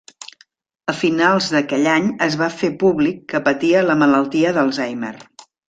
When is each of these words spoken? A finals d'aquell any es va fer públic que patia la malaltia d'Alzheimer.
A 0.93 0.95
finals 1.01 1.49
d'aquell 1.55 1.85
any 1.93 2.09
es 2.29 2.39
va 2.41 2.49
fer 2.63 2.71
públic 2.85 3.21
que 3.35 3.45
patia 3.51 3.87
la 3.91 3.99
malaltia 4.03 4.59
d'Alzheimer. 4.59 5.17